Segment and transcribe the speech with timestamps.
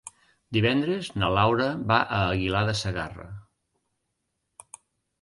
[0.55, 3.31] Divendres na Laura va a Aguilar de Segarra.